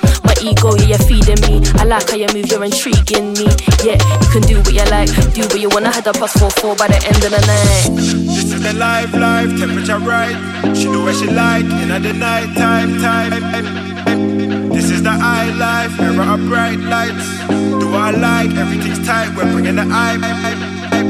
Ego, 0.44 0.76
yeah, 0.76 0.84
you're 0.84 0.98
feeding 0.98 1.40
me. 1.48 1.64
I 1.80 1.84
like 1.84 2.10
how 2.10 2.16
you 2.16 2.28
move, 2.34 2.46
you're 2.52 2.64
intriguing 2.64 3.32
me. 3.32 3.48
Yeah, 3.80 3.96
you 3.96 4.28
can 4.28 4.42
do 4.42 4.60
what 4.60 4.74
you 4.74 4.84
like, 4.92 5.08
do 5.32 5.40
what 5.48 5.58
you 5.58 5.70
wanna. 5.70 5.90
Had 5.90 6.06
a 6.06 6.12
plus 6.12 6.32
four 6.36 6.50
four 6.50 6.76
by 6.76 6.88
the 6.88 7.00
end 7.00 7.24
of 7.24 7.30
the 7.32 7.40
night. 7.48 7.96
This 7.96 8.52
is 8.52 8.62
the 8.62 8.74
life, 8.74 9.12
life, 9.14 9.48
temperature 9.58 9.98
right. 9.98 10.36
She 10.76 10.84
know 10.84 11.02
what 11.02 11.16
she 11.16 11.28
like 11.28 11.64
in 11.64 11.88
the 11.88 12.12
night 12.12 12.54
time, 12.56 13.00
time. 13.00 14.68
This 14.68 14.90
is 14.90 15.02
the 15.02 15.12
high 15.12 15.50
life, 15.56 15.98
era 15.98 16.34
of 16.34 16.40
bright 16.46 16.78
lights. 16.78 17.26
Do 17.48 17.94
I 17.94 18.10
like, 18.10 18.50
everything's 18.54 19.06
tight. 19.06 19.34
We're 19.34 19.50
bringing 19.50 19.76
the 19.76 19.88
eye 19.88 20.18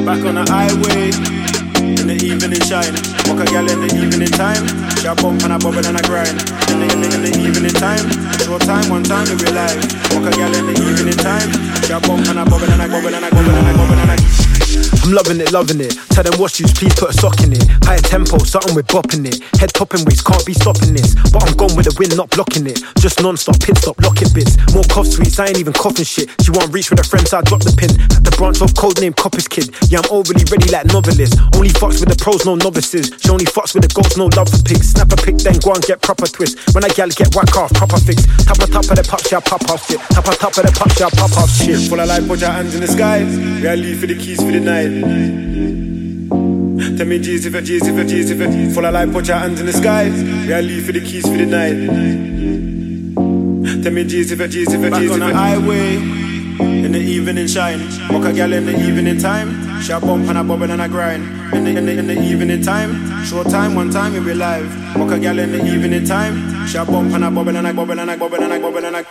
back 0.07 0.25
on 0.25 0.37
the 0.37 0.47
highway. 0.49 1.44
In 1.95 2.09
the 2.09 2.19
evening 2.27 2.61
shine, 2.67 2.93
walk 3.31 3.41
a 3.41 3.47
gal 3.51 3.71
in 3.71 3.81
the 3.81 3.91
evening 3.95 4.29
time. 4.29 4.67
She 4.99 5.07
a 5.07 5.15
bump 5.15 5.43
and 5.45 5.53
a 5.53 5.59
bubble 5.59 5.87
and 5.87 5.97
a 5.97 6.03
grind. 6.03 6.37
In 6.69 6.81
the, 6.81 6.87
in 6.91 7.01
the, 7.01 7.09
in 7.15 7.23
the 7.23 7.33
evening 7.39 7.73
time, 7.79 8.05
short 8.43 8.63
time, 8.63 8.91
one 8.91 9.05
time 9.05 9.27
we 9.31 9.37
be 9.45 9.51
live. 9.53 9.79
Walk 10.13 10.27
a 10.27 10.37
gal 10.37 10.55
in 10.55 10.67
the 10.67 10.77
evening 10.83 11.17
time. 11.17 11.51
She 11.87 11.93
a 11.93 12.01
bump 12.01 12.27
and 12.29 12.39
a 12.39 12.45
bubble 12.45 12.69
and 12.69 12.83
a 12.83 12.89
bubble 12.89 13.15
and 13.15 13.25
a 13.25 13.31
bubble 13.31 13.55
and 13.55 13.69
a 13.69 13.73
bubble 13.73 13.99
and 13.99 14.61
a. 14.61 14.64
I'm 15.05 15.13
loving 15.13 15.41
it, 15.41 15.53
loving 15.53 15.81
it. 15.81 15.95
Tell 16.11 16.25
them 16.25 16.39
watch 16.41 16.57
shoes, 16.57 16.73
please 16.73 16.95
put 16.95 17.11
a 17.11 17.15
sock 17.15 17.41
in 17.43 17.53
it. 17.53 17.65
Higher 17.85 18.01
tempo, 18.01 18.39
something 18.45 18.75
with 18.75 18.87
bopping 18.89 19.27
it. 19.27 19.43
Head 19.61 19.73
popping 19.75 20.05
waist, 20.05 20.25
can't 20.25 20.45
be 20.47 20.55
stopping 20.55 20.95
this. 20.95 21.15
But 21.33 21.45
I'm 21.45 21.55
gone 21.57 21.75
with 21.77 21.87
the 21.87 21.95
wind, 21.99 22.17
not 22.17 22.31
blocking 22.31 22.67
it. 22.67 22.81
Just 22.99 23.21
non-stop, 23.21 23.61
pit 23.61 23.79
stop, 23.79 24.01
lock 24.01 24.21
it 24.23 24.33
bits. 24.35 24.57
More 24.73 24.85
cough 24.89 25.07
sweets, 25.07 25.39
I 25.39 25.51
ain't 25.51 25.59
even 25.59 25.73
coughing 25.73 26.05
shit. 26.05 26.31
She 26.43 26.51
want 26.51 26.73
reach 26.73 26.91
with 26.91 26.99
her 26.99 27.09
friends, 27.09 27.31
so 27.31 27.39
I 27.39 27.43
drop 27.43 27.61
the 27.63 27.75
pin. 27.75 27.93
At 28.15 28.25
the 28.25 28.35
branch 28.37 28.61
of 28.63 28.75
code 28.75 29.01
name 29.01 29.13
Copper's 29.13 29.49
kid. 29.49 29.71
Yeah, 29.89 30.01
I'm 30.03 30.11
overly 30.11 30.45
ready 30.51 30.71
like 30.71 30.87
novelist. 30.91 31.37
Only 31.55 31.73
fucks 31.73 32.01
with 32.01 32.11
the 32.11 32.19
pros, 32.19 32.45
no 32.45 32.55
novices. 32.55 33.13
She 33.21 33.29
only 33.31 33.47
fucks 33.47 33.75
with 33.75 33.85
the 33.85 33.93
ghosts, 33.93 34.17
no 34.17 34.27
love 34.33 34.49
for 34.49 34.61
pigs. 34.65 34.97
Snap 34.97 35.13
a 35.13 35.17
pic, 35.17 35.39
then 35.45 35.61
go 35.61 35.77
and 35.77 35.85
get 35.85 36.01
proper 36.01 36.27
twist. 36.27 36.59
When 36.75 36.85
I 36.85 36.91
gal 36.93 37.09
get 37.13 37.35
whack 37.37 37.53
off, 37.57 37.73
proper 37.77 38.01
fix. 38.01 38.25
Tap 38.45 38.59
a 38.59 38.67
top 38.67 38.89
of 38.89 38.97
the 38.97 39.05
pop, 39.05 39.23
shall 39.27 39.45
pop 39.45 39.63
off 39.69 39.85
shit. 39.85 40.01
Tap 40.13 40.27
a 40.27 40.35
top 40.37 40.57
of 40.57 40.65
the 40.65 40.73
pop, 40.73 40.91
shall 40.97 41.13
pop 41.13 41.33
off 41.37 41.51
shit. 41.53 41.79
Full 41.89 42.01
of 42.01 42.09
life, 42.09 42.27
put 42.27 42.41
your 42.41 42.51
hands 42.51 42.75
in 42.75 42.81
the 42.81 42.89
sky. 42.89 43.25
We 43.25 43.69
are 43.69 43.77
leave 43.77 44.01
for 44.01 44.09
the 44.09 44.17
keys 44.17 44.41
for 44.41 44.51
the 44.51 44.64
night. 44.65 44.91
Tell 46.97 47.07
me 47.07 47.17
you're 47.17 47.25
G's 47.25 47.47
if 47.47 47.53
you're 47.53 48.03
if 48.07 48.75
Full 48.75 48.87
of 48.87 48.95
light, 48.95 49.13
put 49.13 49.29
your 49.29 49.37
hands 49.37 49.61
in 49.61 49.67
the 49.67 49.73
sky. 49.73 50.09
We 50.09 50.53
are 50.53 50.63
leave 50.63 50.87
for 50.87 50.93
the 50.93 51.01
keys 51.01 51.27
for 51.27 51.37
the 51.37 51.47
night. 51.47 51.77
Tell 53.83 53.93
me 53.93 54.03
if 54.03 54.39
you're 54.39 54.49
G's 54.49 54.73
if 54.73 54.81
you're 54.81 55.13
on 55.13 55.21
the 55.21 55.35
highway. 55.35 55.97
In 55.97 56.93
the 56.93 56.99
evening 57.01 57.47
shine. 57.47 57.81
Walk 58.11 58.25
a 58.27 58.33
gal 58.33 58.53
in 58.53 58.67
the 58.67 58.79
evening 58.79 59.19
time. 59.19 59.83
She 59.83 59.93
a 59.93 60.01
bump 60.01 60.29
and 60.29 60.39
a 60.39 60.45
bubble 60.45 60.71
and 60.71 60.81
a 60.81 60.89
grind. 60.89 61.25
In 61.55 61.65
the, 61.65 61.71
in 61.77 61.87
the, 61.87 61.99
in 61.99 62.07
the 62.07 62.21
evening 62.23 62.63
time. 62.63 63.25
Short 63.25 63.49
time, 63.49 63.75
one 63.75 63.91
time 63.91 64.13
we 64.13 64.21
be 64.21 64.35
live. 64.35 64.97
Walk 64.97 65.11
a 65.13 65.19
gal 65.19 65.39
in 65.39 65.53
the 65.53 65.65
evening 65.65 66.05
time. 66.07 66.67
She 66.67 66.79
a 66.79 66.85
bump 66.85 67.13
and 67.13 67.25
a 67.25 67.31
bubble 67.31 67.57
and 67.57 67.67
a 67.67 67.75
bubble 67.75 67.99
and 67.99 68.11
a 68.11 68.17
bubble 68.17 68.43
and 68.43 68.53
a 68.53 68.61
bubble 68.61 68.85
and 68.85 68.97
a 68.97 69.05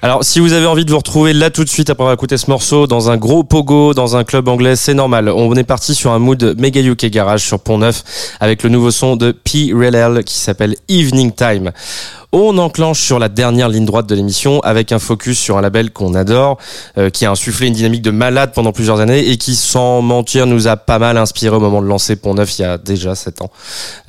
Alors, 0.00 0.22
si 0.22 0.38
vous 0.38 0.52
avez 0.52 0.66
envie 0.66 0.84
de 0.84 0.92
vous 0.92 0.98
retrouver 0.98 1.32
là 1.32 1.50
tout 1.50 1.64
de 1.64 1.68
suite 1.68 1.90
après 1.90 2.04
avoir 2.04 2.14
écouté 2.14 2.36
ce 2.36 2.48
morceau 2.48 2.86
dans 2.86 3.10
un 3.10 3.16
gros 3.16 3.42
pogo, 3.42 3.94
dans 3.94 4.16
un 4.16 4.22
club 4.22 4.46
anglais, 4.46 4.76
c'est 4.76 4.94
normal. 4.94 5.28
On 5.28 5.52
est 5.56 5.64
parti 5.64 5.92
sur 5.92 6.12
un 6.12 6.20
mood 6.20 6.54
méga 6.56 6.80
UK 6.80 7.06
garage 7.06 7.44
sur 7.44 7.58
Pont 7.58 7.78
Neuf 7.78 8.04
avec 8.38 8.62
le 8.62 8.70
nouveau 8.70 8.92
son 8.92 9.16
de 9.16 9.32
P. 9.32 9.72
Rellel 9.74 10.22
qui 10.22 10.36
s'appelle 10.36 10.76
Evening 10.88 11.32
Time. 11.32 11.72
On 12.30 12.58
enclenche 12.58 13.00
sur 13.00 13.18
la 13.18 13.30
dernière 13.30 13.70
ligne 13.70 13.86
droite 13.86 14.06
de 14.06 14.14
l'émission 14.14 14.60
avec 14.60 14.92
un 14.92 14.98
focus 14.98 15.38
sur 15.38 15.56
un 15.56 15.62
label 15.62 15.90
qu'on 15.90 16.12
adore, 16.12 16.58
euh, 16.98 17.08
qui 17.08 17.24
a 17.24 17.30
insufflé 17.30 17.68
une 17.68 17.72
dynamique 17.72 18.02
de 18.02 18.10
malade 18.10 18.52
pendant 18.54 18.72
plusieurs 18.72 19.00
années 19.00 19.30
et 19.30 19.38
qui, 19.38 19.56
sans 19.56 20.02
mentir, 20.02 20.44
nous 20.44 20.68
a 20.68 20.76
pas 20.76 20.98
mal 20.98 21.16
inspiré 21.16 21.56
au 21.56 21.60
moment 21.60 21.80
de 21.80 21.86
lancer 21.86 22.16
Pont 22.16 22.34
Neuf 22.34 22.58
il 22.58 22.62
y 22.62 22.64
a 22.66 22.76
déjà 22.76 23.14
7 23.14 23.40
ans. 23.40 23.50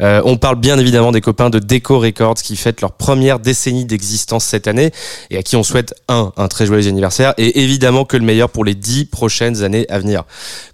Euh, 0.01 0.21
on 0.25 0.35
parle 0.35 0.57
bien 0.57 0.77
évidemment 0.77 1.13
des 1.13 1.21
copains 1.21 1.49
de 1.49 1.59
Deco 1.59 1.99
Records 1.99 2.35
qui 2.35 2.57
fêtent 2.57 2.81
leur 2.81 2.91
première 2.91 3.39
décennie 3.39 3.85
d'existence 3.85 4.43
cette 4.43 4.67
année 4.67 4.91
et 5.29 5.37
à 5.37 5.41
qui 5.41 5.55
on 5.55 5.63
souhaite 5.63 5.78
un, 6.07 6.47
très 6.47 6.65
joyeux 6.65 6.87
anniversaire 6.87 7.33
et 7.37 7.61
évidemment 7.61 8.05
que 8.05 8.17
le 8.17 8.23
meilleur 8.23 8.49
pour 8.49 8.65
les 8.65 8.75
10 8.75 9.05
prochaines 9.05 9.63
années 9.63 9.85
à 9.89 9.99
venir. 9.99 10.23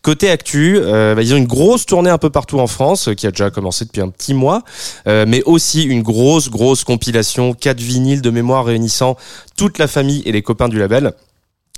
Côté 0.02 0.30
actu, 0.30 0.78
euh, 0.80 1.16
bah, 1.16 1.22
ils 1.22 1.34
ont 1.34 1.38
une 1.38 1.48
grosse 1.48 1.86
tournée 1.86 2.10
un 2.10 2.18
peu 2.18 2.30
partout 2.30 2.60
en 2.60 2.68
France, 2.68 3.10
euh, 3.10 3.14
qui 3.14 3.28
a 3.28 3.32
déjà 3.32 3.50
commencé 3.50 3.86
depuis 3.86 4.02
un 4.02 4.10
petit 4.10 4.34
mois, 4.34 4.64
euh, 5.08 5.26
mais 5.28 5.44
aussi 5.44 5.84
une 5.84 6.04
grosse, 6.04 6.50
grosse 6.50 6.84
compilation, 6.84 7.54
quatre 7.54 7.82
vinyles 7.82 8.22
de 8.22 8.30
mémoire 8.30 8.66
réunissant 8.66 9.18
toute 9.58 9.78
la 9.78 9.88
famille 9.88 10.22
et 10.26 10.32
les 10.32 10.42
copains 10.42 10.70
du 10.70 10.80
label. 10.80 11.14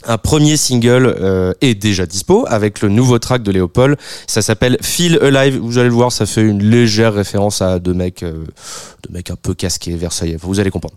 Un 0.06 0.20
premier 0.20 0.58
single 0.58 1.56
est 1.60 1.74
déjà 1.74 2.06
dispo 2.06 2.46
avec 2.48 2.82
le 2.82 2.90
nouveau 2.90 3.18
track 3.18 3.42
de 3.42 3.52
Léopold. 3.52 3.98
Ça 4.28 4.44
s'appelle 4.44 4.78
Feel 4.82 5.18
Alive. 5.24 5.58
Vous 5.58 5.80
allez 5.80 5.90
le 5.90 5.96
voir, 5.96 6.12
ça 6.12 6.28
fait 6.28 6.44
une 6.44 6.62
légère 6.62 7.16
référence 7.16 7.63
à 7.63 7.80
deux 7.80 7.96
mecs, 7.96 8.24
deux 8.24 9.10
mecs 9.10 9.32
un 9.32 9.36
peu 9.36 9.56
casqués 9.56 9.96
versaillais. 9.96 10.38
Vous 10.40 10.60
allez 10.60 10.70
comprendre. 10.70 10.94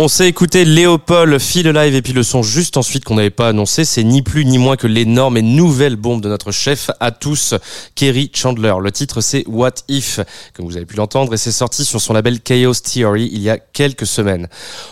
On 0.00 0.06
s'est 0.06 0.28
écouté 0.28 0.64
Léopold, 0.64 1.40
Feel 1.40 1.76
Alive 1.76 1.96
et 1.96 2.02
puis 2.02 2.12
le 2.12 2.22
son 2.22 2.44
juste 2.44 2.76
ensuite 2.76 3.02
qu'on 3.02 3.16
n'avait 3.16 3.30
pas 3.30 3.48
annoncé, 3.48 3.84
c'est 3.84 4.04
ni 4.04 4.22
plus 4.22 4.44
ni 4.44 4.56
moins 4.56 4.76
que 4.76 4.86
l'énorme 4.86 5.36
et 5.36 5.42
nouvelle 5.42 5.96
bombe 5.96 6.20
de 6.20 6.28
notre 6.28 6.52
chef 6.52 6.92
à 7.00 7.10
tous, 7.10 7.56
Kerry 7.96 8.30
Chandler. 8.32 8.74
Le 8.80 8.92
titre 8.92 9.20
c'est 9.20 9.42
What 9.48 9.72
If, 9.88 10.20
comme 10.54 10.66
vous 10.66 10.76
avez 10.76 10.86
pu 10.86 10.94
l'entendre, 10.94 11.34
et 11.34 11.36
c'est 11.36 11.50
sorti 11.50 11.84
sur 11.84 12.00
son 12.00 12.12
label 12.12 12.38
Chaos 12.38 12.74
Theory 12.74 13.28
il 13.32 13.40
y 13.40 13.50
a 13.50 13.58
quelques 13.58 14.06
semaines. 14.06 14.46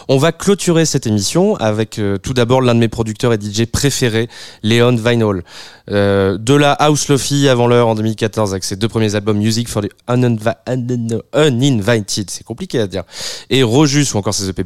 On 0.09 0.19
va 0.19 0.33
clôturer 0.33 0.85
cette 0.85 1.07
émission 1.07 1.55
avec 1.55 2.01
euh, 2.01 2.19
tout 2.19 2.35
d'abord 2.35 2.61
l'un 2.61 2.75
de 2.75 2.81
mes 2.81 2.89
producteurs 2.89 3.33
et 3.33 3.39
DJ 3.41 3.67
préférés, 3.67 4.29
Leon 4.65 4.97
Vinyl. 4.97 5.45
Euh, 5.89 6.37
de 6.37 6.53
la 6.53 6.73
House 6.73 7.07
Lofi 7.07 7.49
avant 7.49 7.69
l'heure 7.69 7.87
en 7.87 7.95
2014 7.95 8.51
avec 8.51 8.65
ses 8.65 8.75
deux 8.75 8.89
premiers 8.89 9.15
albums 9.15 9.39
Music 9.39 9.69
for 9.69 9.83
the 9.83 9.91
Uninvited, 11.33 12.29
c'est 12.29 12.43
compliqué 12.43 12.81
à 12.81 12.89
dire, 12.89 13.05
et 13.51 13.63
Rojus 13.63 14.07
ou 14.15 14.17
encore 14.17 14.35
ses 14.35 14.49
EP 14.49 14.65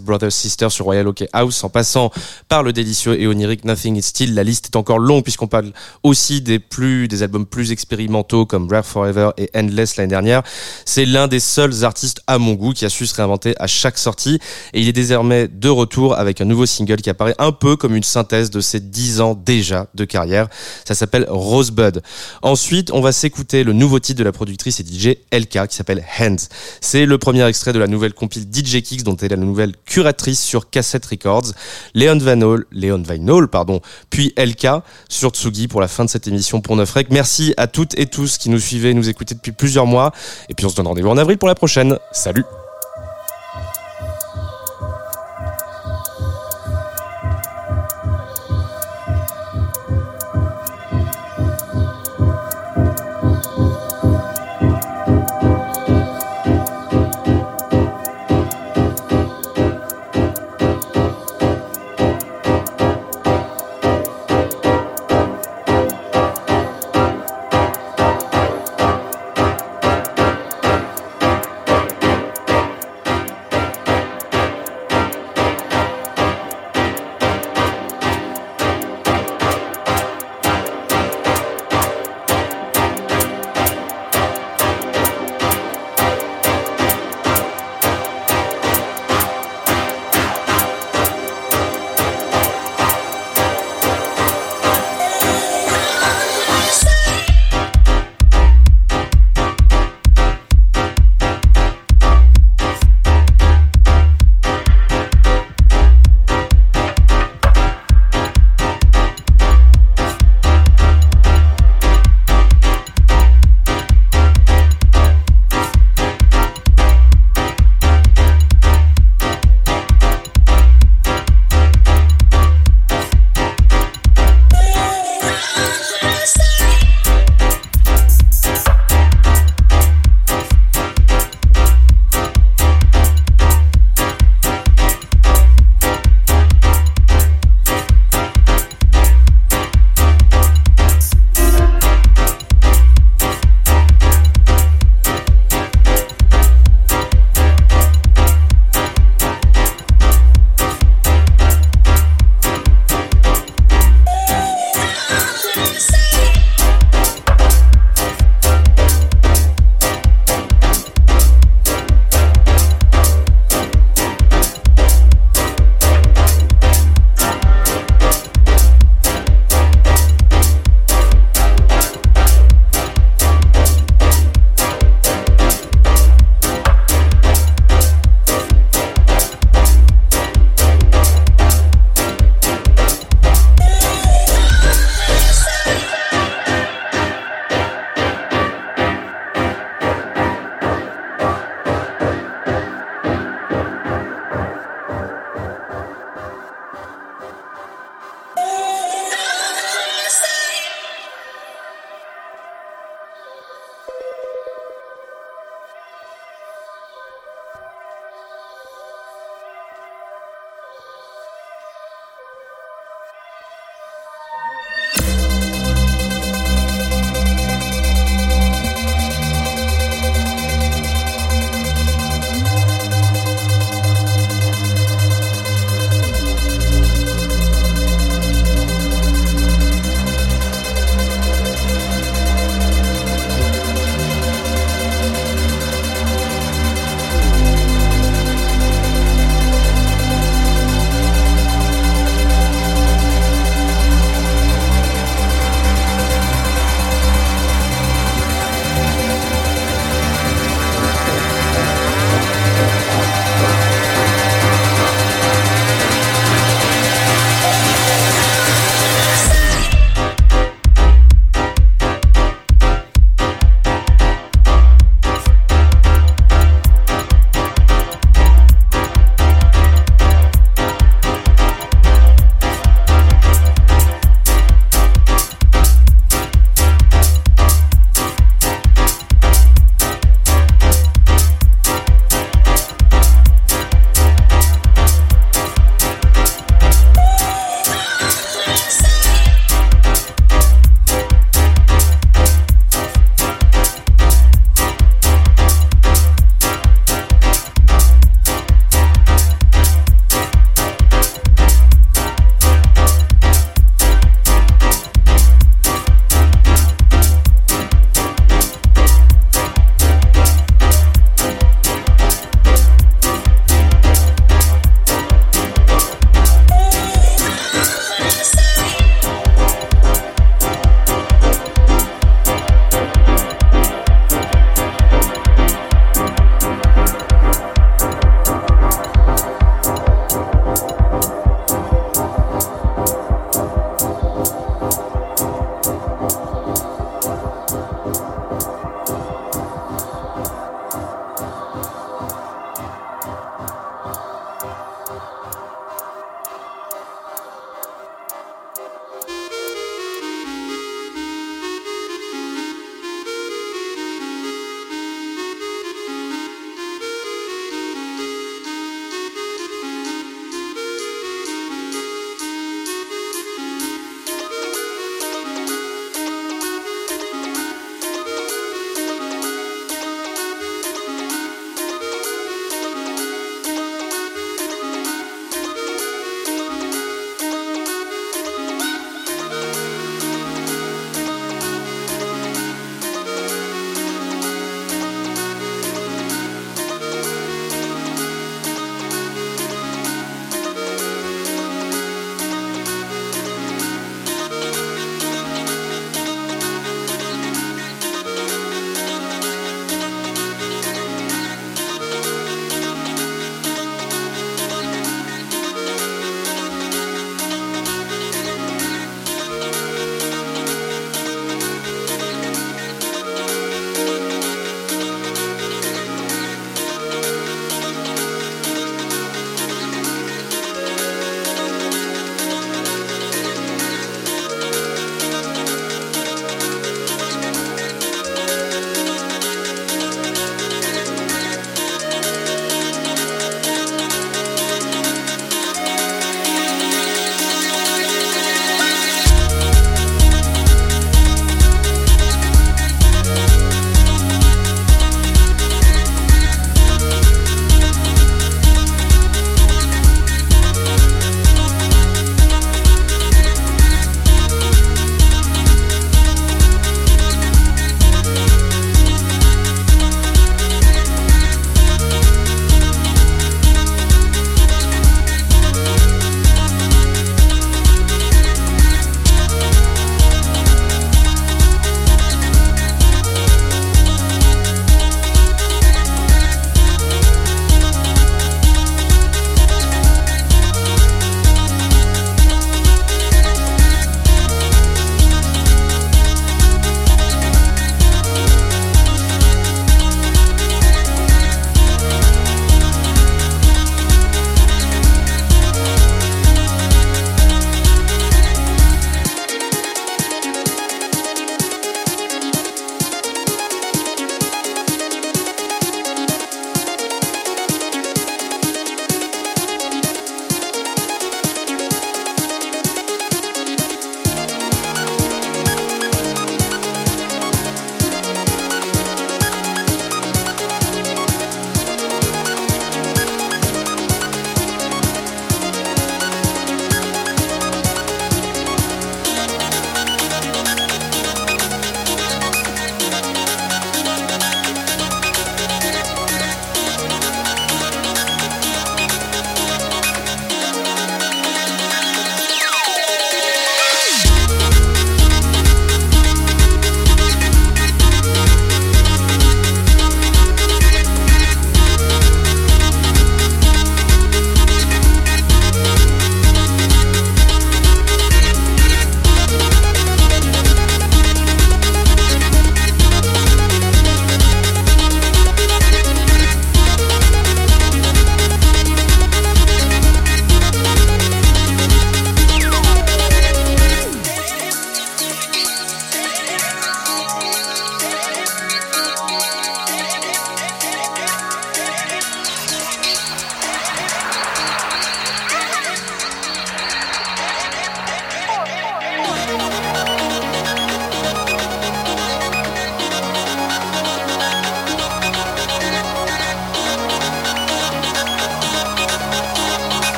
Brothers, 0.00 0.32
Sisters 0.32 0.70
sur 0.70 0.84
Royal 0.84 1.08
OK 1.08 1.24
House 1.32 1.64
en 1.64 1.70
passant 1.70 2.10
par 2.48 2.62
le 2.62 2.72
délicieux 2.72 3.18
et 3.20 3.26
onirique 3.26 3.64
Nothing 3.64 3.96
is 3.96 4.02
Still. 4.02 4.34
La 4.34 4.42
liste 4.42 4.66
est 4.66 4.76
encore 4.76 4.98
longue 4.98 5.22
puisqu'on 5.22 5.46
parle 5.46 5.72
aussi 6.02 6.42
des 6.42 6.58
plus, 6.58 7.08
des 7.08 7.22
albums 7.22 7.46
plus 7.46 7.72
expérimentaux 7.72 8.44
comme 8.44 8.70
Rare 8.70 8.84
Forever 8.84 9.30
et 9.38 9.50
Endless 9.54 9.96
l'année 9.96 10.10
dernière. 10.10 10.42
C'est 10.84 11.06
l'un 11.06 11.26
des 11.26 11.40
seuls 11.40 11.84
artistes 11.84 12.20
à 12.26 12.38
mon 12.38 12.52
goût 12.52 12.72
qui 12.72 12.84
a 12.84 12.90
su 12.90 13.06
se 13.06 13.14
réinventer 13.14 13.54
à 13.58 13.66
chaque 13.66 13.98
sortie 13.98 14.38
et 14.74 14.80
il 14.80 14.88
est 14.88 14.92
désormais 14.92 15.48
de 15.48 15.68
retour 15.68 16.18
avec 16.18 16.40
un 16.40 16.44
nouveau 16.44 16.66
single 16.66 16.96
qui 16.96 17.10
apparaît 17.10 17.34
un 17.38 17.52
peu 17.52 17.76
comme 17.76 17.96
une 17.96 18.02
synthèse 18.02 18.50
de 18.50 18.60
ses 18.60 18.80
dix 18.80 19.20
ans 19.20 19.34
déjà 19.34 19.86
de 19.94 20.04
carrière. 20.04 20.48
Ça 20.84 20.94
s'appelle 20.94 21.26
Rosebud. 21.28 22.02
Ensuite, 22.42 22.90
on 22.92 23.00
va 23.00 23.12
s'écouter 23.12 23.64
le 23.64 23.72
nouveau 23.72 23.98
titre 23.98 24.18
de 24.18 24.24
la 24.24 24.32
productrice 24.32 24.80
et 24.80 24.84
DJ 24.84 25.16
LK 25.32 25.68
qui 25.68 25.76
s'appelle 25.76 26.04
Hands. 26.20 26.36
C'est 26.80 27.06
le 27.06 27.18
premier 27.18 27.46
extrait 27.46 27.72
de 27.72 27.78
la 27.78 27.86
nouvelle 27.86 28.12
compile 28.12 28.42
DJ 28.42 28.82
Kicks 28.82 29.04
dont 29.04 29.16
elle 29.16 29.32
est 29.32 29.36
la 29.36 29.42
nouvelle 29.52 29.74
curatrice 29.84 30.40
sur 30.40 30.70
Cassette 30.70 31.06
Records. 31.06 31.52
Léon 31.94 32.18
Vanol, 32.18 32.66
Léon 32.72 33.02
Vinol, 33.02 33.48
pardon, 33.48 33.80
puis 34.10 34.32
LK 34.36 34.66
sur 35.08 35.30
Tsugi 35.30 35.68
pour 35.68 35.80
la 35.80 35.88
fin 35.88 36.04
de 36.04 36.10
cette 36.10 36.26
émission 36.26 36.60
pour 36.60 36.76
9 36.76 36.90
rec. 36.90 37.08
Merci 37.10 37.54
à 37.56 37.66
toutes 37.66 37.98
et 37.98 38.06
tous 38.06 38.38
qui 38.38 38.50
nous 38.50 38.58
suivaient, 38.58 38.94
nous 38.94 39.08
écoutaient 39.08 39.34
depuis 39.34 39.52
plusieurs 39.52 39.86
mois. 39.86 40.12
Et 40.48 40.54
puis 40.54 40.66
on 40.66 40.68
se 40.68 40.76
donne 40.76 40.86
rendez-vous 40.86 41.10
en 41.10 41.18
avril 41.18 41.38
pour 41.38 41.48
la 41.48 41.54
prochaine. 41.54 41.98
Salut! 42.12 42.44